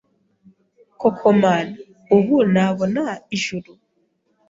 [0.99, 1.73] Koko Mana
[2.15, 3.03] ubu nabona
[3.35, 3.71] ijuru